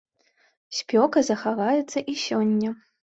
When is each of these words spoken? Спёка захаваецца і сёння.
Спёка 0.77 1.21
захаваецца 1.27 2.03
і 2.13 2.17
сёння. 2.25 2.73